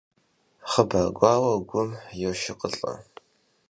Хъыбар 0.69 1.07
гуауэр 1.17 1.59
гум 1.69 1.89
йошыкъылӀэ. 2.21 2.93